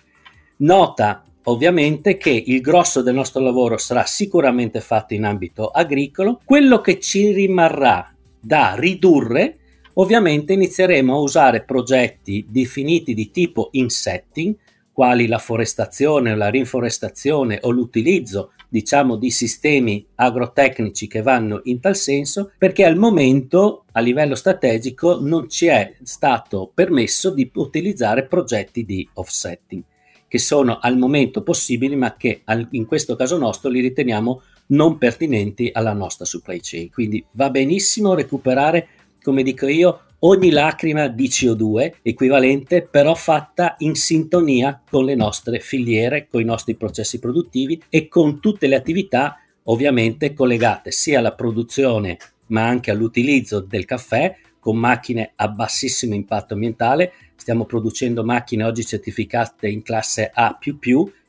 Nota 0.58 1.24
ovviamente 1.46 2.18
che 2.18 2.30
il 2.30 2.62
grosso 2.62 3.02
del 3.02 3.16
nostro 3.16 3.42
lavoro 3.42 3.78
sarà 3.78 4.06
sicuramente 4.06 4.80
fatto 4.80 5.14
in 5.14 5.24
ambito 5.24 5.68
agricolo, 5.68 6.40
quello 6.44 6.82
che 6.82 7.00
ci 7.00 7.32
rimarrà 7.32 8.14
da 8.40 8.76
ridurre 8.76 9.58
ovviamente 9.94 10.54
inizieremo 10.54 11.14
a 11.14 11.20
usare 11.20 11.64
progetti 11.64 12.46
definiti 12.50 13.14
di 13.14 13.32
tipo 13.32 13.70
insetting, 13.72 14.56
quali 14.92 15.28
la 15.28 15.38
forestazione 15.38 16.36
la 16.36 16.50
rinforestazione 16.50 17.60
o 17.62 17.70
l'utilizzo 17.70 18.52
diciamo 18.68 19.16
di 19.16 19.32
sistemi 19.32 20.06
agrotecnici 20.16 21.08
che 21.08 21.22
vanno 21.22 21.62
in 21.66 21.80
tal 21.80 21.96
senso 21.96 22.52
perché 22.58 22.86
al 22.86 22.98
momento 22.98 23.86
a 23.94 24.00
livello 24.00 24.36
strategico 24.36 25.20
non 25.20 25.50
ci 25.50 25.68
è 25.68 25.96
stato 26.04 26.72
permesso 26.74 27.32
di 27.32 27.50
utilizzare 27.54 28.28
progetti 28.28 28.86
di 28.86 29.08
offsetting 29.14 29.84
che 30.28 30.38
sono 30.38 30.80
al 30.80 30.98
momento 30.98 31.42
possibili 31.42 31.96
ma 31.96 32.16
che 32.16 32.44
in 32.70 32.86
questo 32.86 33.18
caso 33.18 33.38
nostro 33.38 33.70
li 33.70 33.82
riteniamo 33.82 34.42
non 34.68 34.98
pertinenti 34.98 35.70
alla 35.74 35.92
nostra 35.92 36.24
supply 36.24 36.60
chain. 36.62 36.90
Quindi 36.90 37.22
va 37.32 37.50
benissimo 37.50 38.14
recuperare, 38.14 38.88
come 39.22 39.44
dico 39.44 39.68
io, 39.68 40.02
ogni 40.20 40.52
lacrima 40.52 41.08
di 41.08 41.28
CO2 41.28 41.94
equivalente 42.02 42.82
però 42.84 43.16
fatta 43.16 43.76
in 43.80 43.96
sintonia 43.96 44.82
con 44.90 45.06
le 45.06 45.16
nostre 45.16 45.60
filiere, 45.60 46.28
con 46.30 46.42
i 46.42 46.46
nostri 46.46 46.76
processi 46.76 47.20
produttivi 47.20 47.82
e 47.90 48.08
con 48.08 48.40
tutte 48.40 48.68
le 48.68 48.76
attività 48.76 49.38
ovviamente 49.64 50.34
collegate 50.34 50.92
sia 50.92 51.20
alla 51.20 51.34
produzione 51.34 52.18
ma 52.48 52.68
anche 52.68 52.92
all'utilizzo 52.92 53.60
del 53.62 53.86
caffè 53.86 54.36
con 54.60 54.78
macchine 54.78 55.32
a 55.36 55.48
bassissimo 55.48 56.14
impatto 56.14 56.54
ambientale. 56.54 57.14
Stiamo 57.36 57.66
producendo 57.66 58.24
macchine 58.24 58.64
oggi 58.64 58.86
certificate 58.86 59.68
in 59.68 59.82
classe 59.82 60.30
A 60.32 60.58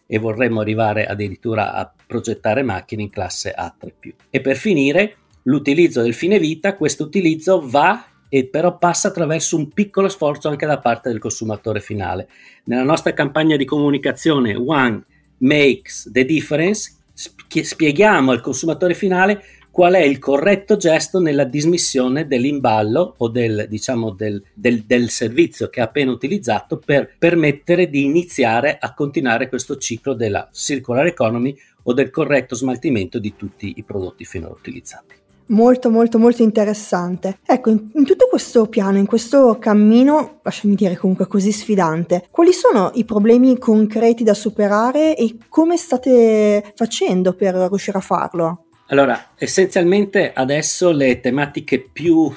e 0.06 0.18
vorremmo 0.18 0.60
arrivare 0.60 1.06
addirittura 1.06 1.72
a 1.72 1.90
progettare 2.06 2.62
macchine 2.62 3.02
in 3.02 3.10
classe 3.10 3.54
A3+. 3.56 4.12
E 4.28 4.40
per 4.42 4.56
finire, 4.56 5.16
l'utilizzo 5.42 6.02
del 6.02 6.14
fine 6.14 6.38
vita, 6.38 6.76
questo 6.76 7.04
utilizzo 7.04 7.66
va 7.66 8.06
e 8.28 8.46
però 8.46 8.78
passa 8.78 9.08
attraverso 9.08 9.56
un 9.56 9.68
piccolo 9.68 10.08
sforzo 10.08 10.48
anche 10.48 10.64
da 10.64 10.78
parte 10.78 11.10
del 11.10 11.18
consumatore 11.18 11.80
finale. 11.80 12.28
Nella 12.64 12.82
nostra 12.82 13.12
campagna 13.12 13.56
di 13.56 13.66
comunicazione 13.66 14.54
One 14.54 15.04
Makes 15.38 16.10
the 16.10 16.24
Difference 16.24 16.94
spieghiamo 17.14 18.30
al 18.30 18.40
consumatore 18.40 18.94
finale 18.94 19.44
qual 19.70 19.94
è 19.94 20.00
il 20.00 20.18
corretto 20.18 20.76
gesto 20.76 21.18
nella 21.18 21.44
dismissione 21.44 22.26
dell'imballo 22.26 23.14
o 23.18 23.28
del, 23.28 23.66
diciamo, 23.68 24.10
del, 24.10 24.42
del, 24.54 24.84
del 24.84 25.10
servizio 25.10 25.68
che 25.68 25.80
ha 25.80 25.84
appena 25.84 26.10
utilizzato 26.10 26.78
per 26.78 27.14
permettere 27.18 27.88
di 27.88 28.04
iniziare 28.04 28.78
a 28.78 28.94
continuare 28.94 29.48
questo 29.48 29.76
ciclo 29.76 30.12
della 30.12 30.48
circular 30.52 31.06
economy 31.06 31.56
o 31.84 31.92
del 31.92 32.10
corretto 32.10 32.54
smaltimento 32.54 33.18
di 33.18 33.34
tutti 33.34 33.74
i 33.76 33.82
prodotti 33.82 34.24
finora 34.24 34.54
utilizzati 34.54 35.21
molto 35.52 35.90
molto 35.90 36.18
molto 36.18 36.42
interessante. 36.42 37.38
Ecco, 37.46 37.70
in, 37.70 37.90
in, 37.94 38.04
tutto 38.04 38.26
questo 38.28 38.66
piano, 38.66 38.98
in 38.98 39.06
questo 39.06 39.58
cammino, 39.58 40.40
lasciami 40.42 40.74
dire 40.74 40.96
comunque 40.96 41.26
così 41.26 41.52
sfidante, 41.52 42.26
quali 42.30 42.52
sono 42.52 42.90
i 42.94 43.04
problemi 43.04 43.58
concreti 43.58 44.24
da 44.24 44.34
superare 44.34 45.16
e 45.16 45.36
come 45.48 45.76
state 45.76 46.72
facendo 46.74 47.34
per 47.34 47.54
riuscire 47.54 47.98
a 47.98 48.02
farlo? 48.02 48.66
Allora, 48.88 49.32
essenzialmente 49.36 50.32
adesso 50.34 50.90
le 50.90 51.20
tematiche 51.20 51.80
più 51.80 52.30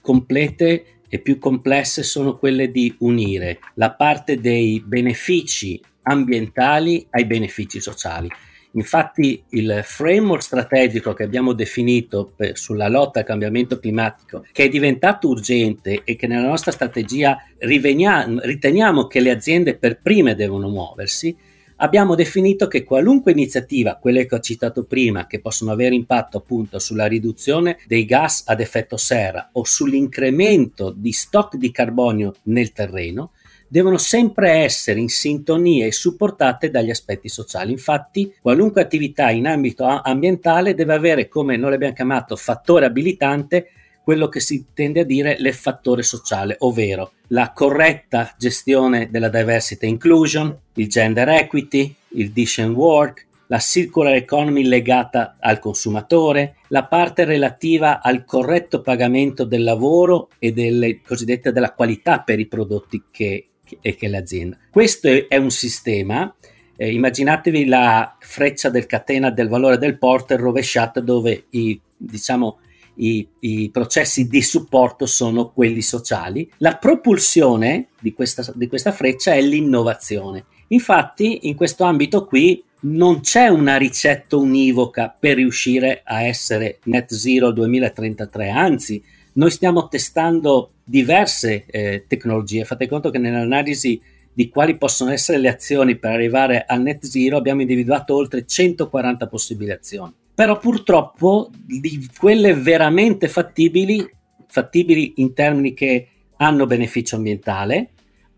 complete 0.00 0.84
e 1.08 1.18
più 1.18 1.38
complesse 1.38 2.02
sono 2.02 2.36
quelle 2.38 2.70
di 2.70 2.94
unire 3.00 3.58
la 3.74 3.92
parte 3.92 4.40
dei 4.40 4.82
benefici 4.84 5.80
ambientali 6.02 7.06
ai 7.10 7.26
benefici 7.26 7.80
sociali. 7.80 8.28
Infatti 8.72 9.42
il 9.50 9.80
framework 9.82 10.42
strategico 10.42 11.12
che 11.12 11.24
abbiamo 11.24 11.52
definito 11.52 12.32
per, 12.36 12.56
sulla 12.56 12.88
lotta 12.88 13.20
al 13.20 13.24
cambiamento 13.24 13.78
climatico, 13.80 14.44
che 14.52 14.64
è 14.64 14.68
diventato 14.68 15.28
urgente 15.28 16.02
e 16.04 16.14
che 16.14 16.26
nella 16.28 16.46
nostra 16.46 16.70
strategia 16.70 17.36
riteniamo 17.58 19.06
che 19.06 19.20
le 19.20 19.30
aziende 19.30 19.76
per 19.76 20.00
prime 20.00 20.36
devono 20.36 20.68
muoversi, 20.68 21.36
abbiamo 21.76 22.14
definito 22.14 22.68
che 22.68 22.84
qualunque 22.84 23.32
iniziativa, 23.32 23.96
quelle 23.96 24.26
che 24.26 24.36
ho 24.36 24.40
citato 24.40 24.84
prima, 24.84 25.26
che 25.26 25.40
possono 25.40 25.72
avere 25.72 25.94
impatto 25.94 26.38
appunto 26.38 26.78
sulla 26.78 27.06
riduzione 27.06 27.78
dei 27.86 28.04
gas 28.04 28.44
ad 28.46 28.60
effetto 28.60 28.96
serra 28.96 29.50
o 29.52 29.64
sull'incremento 29.64 30.92
di 30.96 31.12
stock 31.12 31.56
di 31.56 31.70
carbonio 31.70 32.34
nel 32.44 32.72
terreno, 32.72 33.32
devono 33.70 33.98
sempre 33.98 34.50
essere 34.50 34.98
in 34.98 35.08
sintonia 35.08 35.86
e 35.86 35.92
supportate 35.92 36.70
dagli 36.70 36.90
aspetti 36.90 37.28
sociali. 37.28 37.70
Infatti, 37.70 38.34
qualunque 38.42 38.82
attività 38.82 39.30
in 39.30 39.46
ambito 39.46 39.84
ambientale 39.84 40.74
deve 40.74 40.94
avere, 40.94 41.28
come 41.28 41.56
noi 41.56 41.70
l'abbiamo 41.70 41.94
chiamato, 41.94 42.34
fattore 42.34 42.86
abilitante, 42.86 43.70
quello 44.02 44.28
che 44.28 44.40
si 44.40 44.66
tende 44.74 45.00
a 45.00 45.04
dire 45.04 45.36
l'effattore 45.38 46.02
sociale, 46.02 46.56
ovvero 46.60 47.12
la 47.28 47.52
corretta 47.54 48.34
gestione 48.36 49.08
della 49.08 49.28
diversity 49.28 49.86
inclusion, 49.86 50.58
il 50.74 50.88
gender 50.88 51.28
equity, 51.28 51.94
il 52.14 52.32
decent 52.32 52.74
work, 52.74 53.28
la 53.46 53.60
circular 53.60 54.14
economy 54.14 54.64
legata 54.64 55.36
al 55.38 55.60
consumatore, 55.60 56.56
la 56.68 56.86
parte 56.86 57.24
relativa 57.24 58.00
al 58.00 58.24
corretto 58.24 58.80
pagamento 58.80 59.44
del 59.44 59.62
lavoro 59.62 60.28
e 60.40 60.52
delle 60.52 61.02
cosiddette 61.02 61.52
della 61.52 61.72
qualità 61.72 62.20
per 62.20 62.40
i 62.40 62.46
prodotti 62.46 63.04
che, 63.10 63.49
e 63.80 63.94
che 63.94 64.08
l'azienda. 64.08 64.58
Questo 64.70 65.08
è 65.28 65.36
un 65.36 65.50
sistema, 65.50 66.34
eh, 66.76 66.92
immaginatevi 66.92 67.66
la 67.66 68.16
freccia 68.18 68.70
del 68.70 68.86
catena 68.86 69.30
del 69.30 69.48
valore 69.48 69.78
del 69.78 69.98
porter 69.98 70.40
rovesciata 70.40 71.00
dove 71.00 71.44
i, 71.50 71.78
diciamo, 71.96 72.58
i, 72.94 73.26
i, 73.40 73.70
processi 73.70 74.28
di 74.28 74.42
supporto 74.42 75.06
sono 75.06 75.50
quelli 75.50 75.82
sociali. 75.82 76.50
La 76.58 76.76
propulsione 76.76 77.88
di 78.00 78.12
questa, 78.12 78.50
di 78.54 78.66
questa 78.66 78.92
freccia 78.92 79.32
è 79.32 79.40
l'innovazione. 79.40 80.44
Infatti 80.68 81.48
in 81.48 81.54
questo 81.54 81.84
ambito 81.84 82.24
qui 82.24 82.62
non 82.82 83.20
c'è 83.20 83.48
una 83.48 83.76
ricetta 83.76 84.36
univoca 84.36 85.14
per 85.16 85.36
riuscire 85.36 86.02
a 86.04 86.22
essere 86.22 86.78
net 86.84 87.12
zero 87.12 87.52
2033, 87.52 88.48
anzi 88.48 89.02
noi 89.32 89.50
stiamo 89.50 89.88
testando 89.88 90.72
diverse 90.84 91.64
eh, 91.66 92.04
tecnologie. 92.06 92.64
Fate 92.64 92.88
conto 92.88 93.10
che 93.10 93.18
nell'analisi 93.18 94.00
di 94.32 94.48
quali 94.48 94.76
possono 94.76 95.10
essere 95.10 95.38
le 95.38 95.48
azioni 95.48 95.96
per 95.96 96.12
arrivare 96.12 96.64
al 96.66 96.82
net 96.82 97.04
zero 97.04 97.36
abbiamo 97.36 97.60
individuato 97.60 98.14
oltre 98.14 98.46
140 98.46 99.26
possibili 99.26 99.70
azioni. 99.70 100.14
Però 100.34 100.58
purtroppo 100.58 101.50
di 101.52 102.08
quelle 102.18 102.54
veramente 102.54 103.28
fattibili, 103.28 104.08
fattibili 104.46 105.14
in 105.16 105.34
termini 105.34 105.74
che 105.74 106.08
hanno 106.36 106.66
beneficio 106.66 107.16
ambientale, 107.16 107.90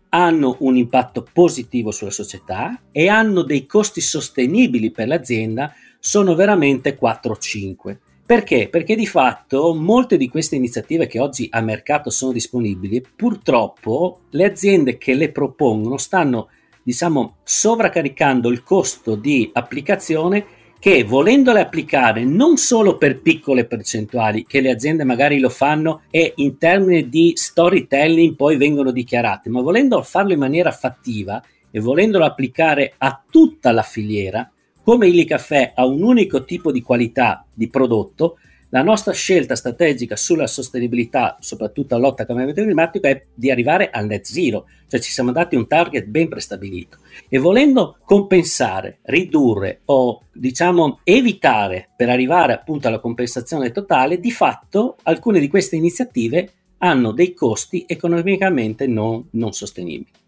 hanno 0.09 0.57
un 0.59 0.75
impatto 0.75 1.25
positivo 1.31 1.91
sulla 1.91 2.11
società 2.11 2.81
e 2.91 3.07
hanno 3.07 3.41
dei 3.41 3.65
costi 3.65 4.01
sostenibili 4.01 4.91
per 4.91 5.07
l'azienda, 5.07 5.73
sono 5.99 6.35
veramente 6.35 6.95
4 6.95 7.31
o 7.31 7.37
5. 7.37 7.99
Perché? 8.25 8.69
Perché 8.69 8.95
di 8.95 9.05
fatto 9.05 9.75
molte 9.75 10.15
di 10.15 10.29
queste 10.29 10.55
iniziative 10.55 11.07
che 11.07 11.19
oggi 11.19 11.49
a 11.51 11.59
mercato 11.59 12.09
sono 12.09 12.31
disponibili, 12.31 13.05
purtroppo 13.15 14.21
le 14.29 14.45
aziende 14.45 14.97
che 14.97 15.13
le 15.13 15.29
propongono 15.29 15.97
stanno, 15.97 16.47
diciamo, 16.81 17.35
sovraccaricando 17.43 18.49
il 18.49 18.63
costo 18.63 19.15
di 19.15 19.49
applicazione 19.53 20.45
che 20.79 21.03
volendole 21.03 21.59
applicare 21.59 22.23
non 22.23 22.57
solo 22.57 22.97
per 22.97 23.21
piccole 23.21 23.65
percentuali, 23.65 24.45
che 24.45 24.61
le 24.61 24.71
aziende 24.71 25.03
magari 25.03 25.39
lo 25.39 25.49
fanno 25.49 26.01
e 26.09 26.33
in 26.37 26.57
termini 26.57 27.09
di 27.09 27.33
storytelling 27.35 28.35
poi 28.35 28.55
vengono 28.55 28.91
dichiarate, 28.91 29.49
ma 29.49 29.61
volendo 29.61 30.01
farlo 30.01 30.31
in 30.31 30.39
maniera 30.39 30.71
fattiva 30.71 31.41
e 31.71 31.79
volendolo 31.79 32.23
applicare 32.23 32.93
a 32.97 33.21
tutta 33.29 33.71
la 33.71 33.81
filiera, 33.81 34.49
come 34.83 35.07
il 35.07 35.25
caffè 35.25 35.71
ha 35.75 35.85
un 35.85 36.03
unico 36.03 36.43
tipo 36.43 36.71
di 36.71 36.81
qualità 36.81 37.45
di 37.53 37.69
prodotto, 37.69 38.37
la 38.73 38.81
nostra 38.81 39.13
scelta 39.13 39.55
strategica 39.55 40.15
sulla 40.15 40.47
sostenibilità, 40.47 41.37
soprattutto 41.39 41.93
alla 41.93 42.07
lotta 42.07 42.23
al 42.23 42.27
cambiamento 42.27 42.63
climatico, 42.63 43.05
è 43.05 43.23
di 43.33 43.51
arrivare 43.51 43.91
al 43.91 44.07
net 44.07 44.25
zero, 44.25 44.65
cioè 44.87 44.99
ci 44.99 45.11
siamo 45.11 45.31
dati 45.31 45.55
un 45.55 45.67
target 45.67 46.05
ben 46.05 46.27
prestabilito. 46.27 46.97
E 47.29 47.37
volendo 47.37 47.97
compensare, 48.03 48.97
ridurre 49.03 49.81
o 49.85 50.23
diciamo 50.33 51.01
evitare 51.03 51.89
per 51.95 52.09
arrivare 52.09 52.53
appunto 52.53 52.87
alla 52.87 52.99
compensazione 52.99 53.71
totale, 53.71 54.19
di 54.19 54.31
fatto 54.31 54.97
alcune 55.03 55.39
di 55.39 55.49
queste 55.49 55.75
iniziative 55.75 56.49
hanno 56.79 57.11
dei 57.11 57.35
costi 57.35 57.85
economicamente 57.87 58.87
non, 58.87 59.23
non 59.33 59.53
sostenibili. 59.53 60.22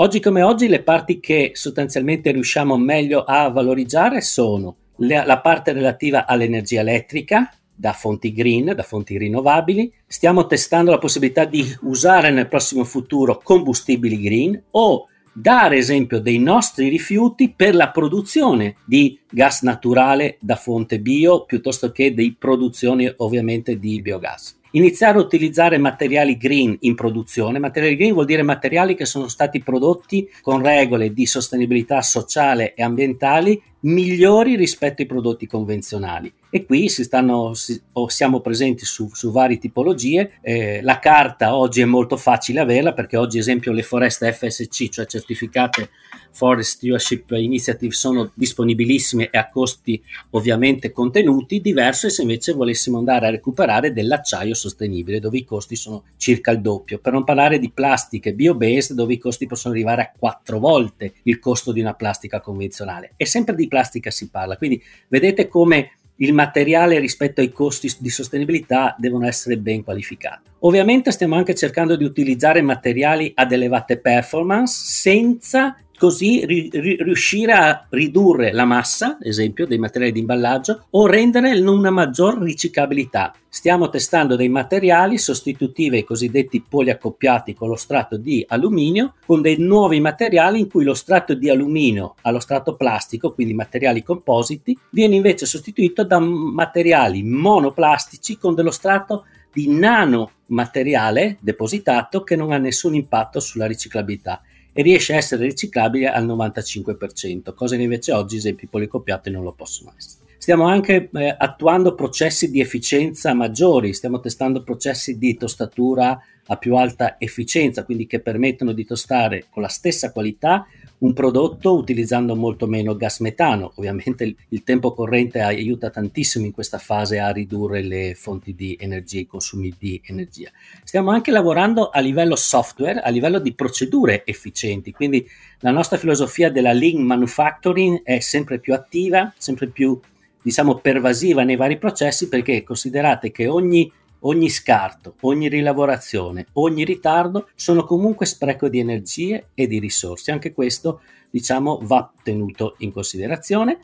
Oggi 0.00 0.18
come 0.18 0.40
oggi 0.40 0.66
le 0.66 0.82
parti 0.82 1.20
che 1.20 1.50
sostanzialmente 1.52 2.30
riusciamo 2.30 2.78
meglio 2.78 3.22
a 3.22 3.50
valorizzare 3.50 4.22
sono 4.22 4.76
le, 4.96 5.26
la 5.26 5.40
parte 5.40 5.72
relativa 5.72 6.24
all'energia 6.24 6.80
elettrica 6.80 7.54
da 7.74 7.92
fonti 7.92 8.32
green, 8.32 8.72
da 8.74 8.82
fonti 8.82 9.18
rinnovabili. 9.18 9.92
Stiamo 10.06 10.46
testando 10.46 10.90
la 10.90 10.96
possibilità 10.96 11.44
di 11.44 11.62
usare 11.82 12.30
nel 12.30 12.48
prossimo 12.48 12.84
futuro 12.84 13.42
combustibili 13.44 14.18
green 14.22 14.62
o 14.70 15.06
dare 15.34 15.76
esempio 15.76 16.18
dei 16.18 16.38
nostri 16.38 16.88
rifiuti 16.88 17.52
per 17.54 17.74
la 17.74 17.90
produzione 17.90 18.76
di 18.86 19.20
gas 19.30 19.60
naturale 19.60 20.38
da 20.40 20.56
fonte 20.56 20.98
bio 20.98 21.44
piuttosto 21.44 21.92
che 21.92 22.14
di 22.14 22.34
produzione 22.38 23.12
ovviamente 23.18 23.78
di 23.78 24.00
biogas 24.00 24.59
iniziare 24.72 25.18
a 25.18 25.22
utilizzare 25.22 25.78
materiali 25.78 26.36
green 26.36 26.76
in 26.80 26.94
produzione. 26.94 27.58
Materiali 27.58 27.96
green 27.96 28.12
vuol 28.12 28.26
dire 28.26 28.42
materiali 28.42 28.94
che 28.94 29.06
sono 29.06 29.28
stati 29.28 29.60
prodotti 29.60 30.28
con 30.42 30.62
regole 30.62 31.12
di 31.12 31.26
sostenibilità 31.26 32.02
sociale 32.02 32.74
e 32.74 32.82
ambientali 32.82 33.60
migliori 33.80 34.56
rispetto 34.56 35.02
ai 35.02 35.08
prodotti 35.08 35.46
convenzionali. 35.46 36.32
E 36.52 36.64
qui 36.64 36.88
si 36.88 37.04
stanno, 37.04 37.54
si, 37.54 37.80
siamo 38.08 38.40
presenti 38.40 38.84
su, 38.84 39.08
su 39.12 39.30
varie 39.30 39.58
tipologie. 39.58 40.32
Eh, 40.42 40.80
la 40.82 40.98
carta 40.98 41.54
oggi 41.54 41.80
è 41.80 41.84
molto 41.84 42.16
facile 42.16 42.58
averla 42.58 42.92
perché 42.92 43.16
oggi, 43.16 43.36
ad 43.36 43.42
esempio, 43.42 43.70
le 43.70 43.84
foreste 43.84 44.32
FSC, 44.32 44.88
cioè 44.88 45.06
certificate 45.06 45.90
Forest 46.32 46.76
Stewardship 46.76 47.30
Initiative, 47.32 47.92
sono 47.92 48.32
disponibilissime 48.34 49.30
e 49.30 49.38
a 49.38 49.48
costi 49.48 50.02
ovviamente 50.30 50.90
contenuti. 50.90 51.60
Diverso 51.60 52.08
è 52.08 52.10
se 52.10 52.22
invece 52.22 52.52
volessimo 52.52 52.98
andare 52.98 53.28
a 53.28 53.30
recuperare 53.30 53.92
dell'acciaio 53.92 54.54
sostenibile, 54.54 55.20
dove 55.20 55.38
i 55.38 55.44
costi 55.44 55.76
sono 55.76 56.02
circa 56.16 56.50
il 56.50 56.60
doppio. 56.60 56.98
Per 56.98 57.12
non 57.12 57.22
parlare 57.22 57.60
di 57.60 57.70
plastiche 57.70 58.34
bio-based, 58.34 58.96
dove 58.96 59.12
i 59.12 59.18
costi 59.18 59.46
possono 59.46 59.72
arrivare 59.72 60.02
a 60.02 60.12
quattro 60.18 60.58
volte 60.58 61.14
il 61.24 61.38
costo 61.38 61.70
di 61.70 61.80
una 61.80 61.94
plastica 61.94 62.40
convenzionale. 62.40 63.12
E 63.16 63.24
sempre 63.24 63.54
di 63.54 63.68
plastica 63.70 64.10
si 64.10 64.28
parla. 64.28 64.58
Quindi 64.58 64.82
vedete 65.08 65.48
come 65.48 65.92
il 66.16 66.34
materiale 66.34 66.98
rispetto 66.98 67.40
ai 67.40 67.50
costi 67.50 67.90
di 67.98 68.10
sostenibilità 68.10 68.94
devono 68.98 69.26
essere 69.26 69.56
ben 69.56 69.82
qualificati. 69.82 70.50
Ovviamente 70.60 71.10
stiamo 71.12 71.36
anche 71.36 71.54
cercando 71.54 71.96
di 71.96 72.04
utilizzare 72.04 72.60
materiali 72.60 73.32
ad 73.34 73.52
elevate 73.52 73.96
performance 73.96 74.82
senza 74.84 75.76
così 76.00 76.46
ri- 76.46 76.70
riuscire 76.72 77.52
a 77.52 77.86
ridurre 77.90 78.52
la 78.52 78.64
massa, 78.64 79.18
ad 79.20 79.26
esempio, 79.26 79.66
dei 79.66 79.76
materiali 79.76 80.12
di 80.12 80.20
imballaggio 80.20 80.86
o 80.92 81.06
rendere 81.06 81.52
una 81.60 81.90
maggior 81.90 82.40
riciclabilità. 82.40 83.34
Stiamo 83.46 83.90
testando 83.90 84.34
dei 84.34 84.48
materiali 84.48 85.18
sostitutivi 85.18 85.96
ai 85.96 86.04
cosiddetti 86.04 86.64
poliaccoppiati 86.66 87.52
con 87.52 87.68
lo 87.68 87.76
strato 87.76 88.16
di 88.16 88.42
alluminio, 88.48 89.12
con 89.26 89.42
dei 89.42 89.58
nuovi 89.58 90.00
materiali 90.00 90.60
in 90.60 90.70
cui 90.70 90.84
lo 90.84 90.94
strato 90.94 91.34
di 91.34 91.50
alluminio 91.50 92.14
allo 92.22 92.40
strato 92.40 92.76
plastico, 92.76 93.34
quindi 93.34 93.52
materiali 93.52 94.02
compositi, 94.02 94.74
viene 94.92 95.16
invece 95.16 95.44
sostituito 95.44 96.02
da 96.04 96.18
materiali 96.18 97.22
monoplastici 97.22 98.38
con 98.38 98.54
dello 98.54 98.70
strato 98.70 99.26
di 99.52 99.68
nanomateriale 99.68 101.36
depositato 101.40 102.22
che 102.22 102.36
non 102.36 102.52
ha 102.52 102.58
nessun 102.58 102.94
impatto 102.94 103.38
sulla 103.38 103.66
riciclabilità 103.66 104.40
e 104.80 104.82
riesce 104.82 105.12
a 105.12 105.16
essere 105.16 105.44
riciclabile 105.44 106.06
al 106.06 106.26
95%, 106.26 107.52
cosa 107.52 107.76
che 107.76 107.82
invece 107.82 108.12
oggi 108.12 108.36
esempi 108.36 108.66
policoppiati 108.66 109.28
non 109.28 109.42
lo 109.42 109.52
possono 109.52 109.92
essere. 109.94 110.24
Stiamo 110.38 110.64
anche 110.64 111.10
eh, 111.12 111.34
attuando 111.36 111.94
processi 111.94 112.50
di 112.50 112.60
efficienza 112.60 113.34
maggiori, 113.34 113.92
stiamo 113.92 114.20
testando 114.20 114.62
processi 114.62 115.18
di 115.18 115.36
tostatura 115.36 116.18
a 116.46 116.56
più 116.56 116.76
alta 116.76 117.16
efficienza, 117.18 117.84
quindi 117.84 118.06
che 118.06 118.20
permettono 118.20 118.72
di 118.72 118.86
tostare 118.86 119.44
con 119.50 119.60
la 119.60 119.68
stessa 119.68 120.12
qualità 120.12 120.66
un 121.00 121.12
prodotto 121.12 121.74
utilizzando 121.76 122.34
molto 122.34 122.66
meno 122.66 122.96
gas 122.96 123.20
metano. 123.20 123.72
Ovviamente 123.76 124.24
il, 124.24 124.36
il, 124.48 124.62
tempo 124.64 124.92
corrente 124.92 125.40
aiuta 125.40 125.90
tantissimo 125.90 126.44
in 126.44 126.52
questa 126.52 126.78
fase 126.78 127.18
a 127.18 127.30
ridurre 127.30 127.82
le 127.82 128.14
fonti 128.14 128.54
di 128.54 128.76
energia, 128.78 129.20
i 129.20 129.26
consumi 129.26 129.74
di 129.78 130.00
energia. 130.04 130.50
Stiamo 130.84 131.10
anche 131.10 131.30
lavorando 131.30 131.88
a 131.88 132.00
livello 132.00 132.36
software, 132.36 133.00
a 133.00 133.08
livello 133.08 133.38
di 133.38 133.52
procedure 133.54 134.24
efficienti, 134.26 134.92
quindi 134.92 135.26
la 135.60 135.70
nostra 135.70 135.96
filosofia 135.96 136.50
della 136.50 136.72
lean 136.72 137.02
manufacturing 137.02 138.02
è 138.02 138.20
sempre 138.20 138.58
più 138.58 138.74
attiva, 138.74 139.32
sempre 139.38 139.68
più 139.68 139.98
diciamo 140.42 140.76
pervasiva 140.76 141.42
nei 141.42 141.56
vari 141.56 141.78
processi 141.78 142.28
perché 142.28 142.62
considerate 142.62 143.30
che 143.30 143.46
ogni 143.46 143.90
ogni 144.20 144.48
scarto, 144.48 145.14
ogni 145.20 145.48
rilavorazione, 145.48 146.46
ogni 146.54 146.84
ritardo 146.84 147.48
sono 147.54 147.84
comunque 147.84 148.26
spreco 148.26 148.68
di 148.68 148.78
energie 148.78 149.48
e 149.54 149.66
di 149.66 149.78
risorse. 149.78 150.32
Anche 150.32 150.52
questo, 150.52 151.00
diciamo, 151.30 151.78
va 151.82 152.10
tenuto 152.22 152.74
in 152.78 152.92
considerazione. 152.92 153.78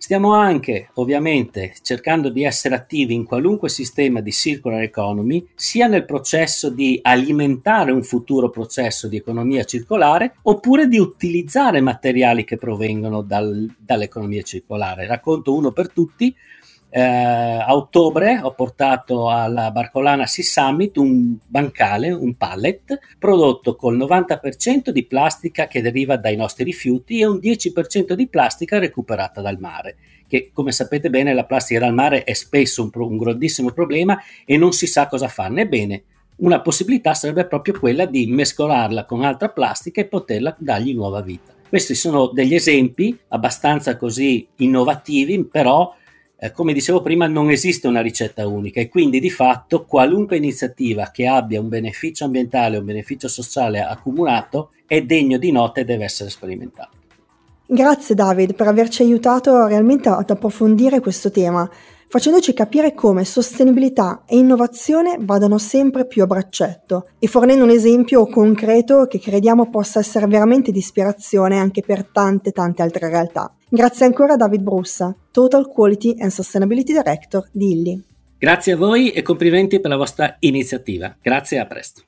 Stiamo 0.00 0.32
anche, 0.32 0.90
ovviamente, 0.94 1.74
cercando 1.82 2.28
di 2.28 2.44
essere 2.44 2.76
attivi 2.76 3.14
in 3.14 3.24
qualunque 3.24 3.68
sistema 3.68 4.20
di 4.20 4.30
circular 4.30 4.80
economy, 4.82 5.44
sia 5.56 5.88
nel 5.88 6.04
processo 6.04 6.70
di 6.70 7.00
alimentare 7.02 7.90
un 7.90 8.04
futuro 8.04 8.48
processo 8.48 9.08
di 9.08 9.16
economia 9.16 9.64
circolare, 9.64 10.36
oppure 10.42 10.86
di 10.86 10.98
utilizzare 10.98 11.80
materiali 11.80 12.44
che 12.44 12.56
provengono 12.56 13.22
dal, 13.22 13.74
dall'economia 13.76 14.42
circolare. 14.42 15.08
Racconto 15.08 15.52
uno 15.52 15.72
per 15.72 15.90
tutti, 15.90 16.32
eh, 16.90 17.00
a 17.00 17.74
ottobre 17.74 18.40
ho 18.42 18.54
portato 18.54 19.28
alla 19.28 19.70
Barcolana 19.70 20.26
Sea 20.26 20.44
Summit 20.44 20.96
un 20.96 21.36
bancale, 21.46 22.10
un 22.10 22.34
pallet, 22.34 22.98
prodotto 23.18 23.76
col 23.76 23.98
90% 23.98 24.88
di 24.90 25.04
plastica 25.04 25.66
che 25.66 25.82
deriva 25.82 26.16
dai 26.16 26.36
nostri 26.36 26.64
rifiuti 26.64 27.20
e 27.20 27.26
un 27.26 27.36
10% 27.36 28.12
di 28.12 28.26
plastica 28.28 28.78
recuperata 28.78 29.40
dal 29.40 29.58
mare 29.58 29.96
che 30.28 30.50
come 30.52 30.72
sapete 30.72 31.08
bene 31.08 31.32
la 31.32 31.46
plastica 31.46 31.80
dal 31.80 31.94
mare 31.94 32.22
è 32.22 32.34
spesso 32.34 32.82
un, 32.82 32.90
un 32.92 33.16
grandissimo 33.16 33.70
problema 33.70 34.20
e 34.44 34.58
non 34.58 34.72
si 34.72 34.86
sa 34.86 35.08
cosa 35.08 35.26
farne. 35.26 35.62
Ebbene, 35.62 36.02
una 36.36 36.60
possibilità 36.60 37.14
sarebbe 37.14 37.46
proprio 37.46 37.78
quella 37.78 38.04
di 38.04 38.26
mescolarla 38.26 39.06
con 39.06 39.24
altra 39.24 39.48
plastica 39.48 40.00
e 40.00 40.06
poterla 40.06 40.54
dargli 40.58 40.94
nuova 40.94 41.22
vita. 41.22 41.54
Questi 41.68 41.94
sono 41.94 42.28
degli 42.28 42.54
esempi 42.54 43.18
abbastanza 43.28 43.96
così 43.96 44.46
innovativi, 44.56 45.44
però 45.44 45.94
eh, 46.40 46.52
come 46.52 46.72
dicevo 46.72 47.02
prima, 47.02 47.26
non 47.26 47.50
esiste 47.50 47.88
una 47.88 48.00
ricetta 48.00 48.46
unica 48.46 48.80
e 48.80 48.88
quindi 48.88 49.18
di 49.18 49.30
fatto 49.30 49.84
qualunque 49.84 50.36
iniziativa 50.36 51.10
che 51.10 51.26
abbia 51.26 51.60
un 51.60 51.68
beneficio 51.68 52.24
ambientale 52.24 52.76
o 52.76 52.80
un 52.80 52.86
beneficio 52.86 53.26
sociale 53.26 53.80
accumulato 53.80 54.70
è 54.86 55.02
degno 55.02 55.36
di 55.36 55.50
nota 55.50 55.80
e 55.80 55.84
deve 55.84 56.04
essere 56.04 56.30
sperimentato. 56.30 56.96
Grazie 57.66 58.14
David 58.14 58.54
per 58.54 58.68
averci 58.68 59.02
aiutato 59.02 59.66
realmente 59.66 60.08
ad 60.08 60.30
approfondire 60.30 61.00
questo 61.00 61.30
tema 61.30 61.68
facendoci 62.10 62.54
capire 62.54 62.94
come 62.94 63.24
sostenibilità 63.24 64.22
e 64.24 64.38
innovazione 64.38 65.18
vadano 65.20 65.58
sempre 65.58 66.06
più 66.06 66.22
a 66.22 66.26
braccetto 66.26 67.08
e 67.18 67.26
fornendo 67.26 67.64
un 67.64 67.70
esempio 67.70 68.26
concreto 68.26 69.06
che 69.06 69.18
crediamo 69.18 69.68
possa 69.68 69.98
essere 69.98 70.26
veramente 70.26 70.72
di 70.72 70.78
ispirazione 70.78 71.58
anche 71.58 71.82
per 71.82 72.04
tante 72.04 72.52
tante 72.52 72.80
altre 72.80 73.10
realtà. 73.10 73.52
Grazie 73.70 74.06
ancora 74.06 74.32
a 74.32 74.36
David 74.36 74.62
Brussa, 74.62 75.14
Total 75.30 75.68
Quality 75.68 76.16
and 76.20 76.30
Sustainability 76.30 76.92
Director 76.92 77.48
di 77.52 77.72
Illy. 77.72 78.02
Grazie 78.38 78.72
a 78.72 78.76
voi 78.76 79.10
e 79.10 79.22
complimenti 79.22 79.80
per 79.80 79.90
la 79.90 79.96
vostra 79.96 80.36
iniziativa. 80.40 81.14
Grazie 81.20 81.58
e 81.58 81.60
a 81.60 81.66
presto. 81.66 82.02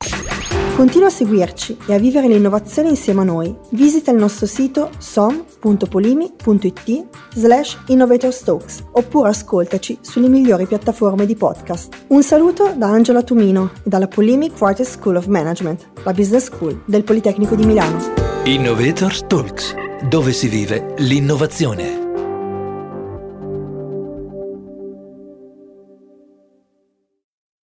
Continua 0.77 1.09
a 1.09 1.11
seguirci 1.11 1.77
e 1.87 1.93
a 1.93 1.99
vivere 1.99 2.29
l'innovazione 2.29 2.89
insieme 2.89 3.21
a 3.21 3.25
noi. 3.25 3.55
Visita 3.71 4.11
il 4.11 4.17
nostro 4.17 4.47
sito 4.47 4.91
som.polimi.it 4.97 7.07
slash 7.35 7.79
innovatorstalks 7.89 8.85
oppure 8.93 9.29
ascoltaci 9.29 9.99
sulle 10.01 10.29
migliori 10.29 10.67
piattaforme 10.67 11.27
di 11.27 11.37
podcast. 11.37 12.05
Un 12.07 12.23
saluto 12.23 12.73
da 12.75 12.87
Angela 12.87 13.23
Tumino 13.23 13.73
e 13.85 13.91
dalla 13.91 14.09
Polimi 14.09 14.51
Quarter 14.51 14.87
School 14.87 15.17
of 15.17 15.27
Management, 15.27 15.91
la 16.05 16.15
business 16.15 16.45
school 16.45 16.83
del 16.87 17.05
Politecnico 17.05 17.55
di 17.55 17.67
Milano. 17.67 17.99
Innovators 18.45 19.27
Talks, 19.27 19.75
dove 20.03 20.33
si 20.33 20.49
vive 20.49 20.95
l'innovazione. 20.99 22.10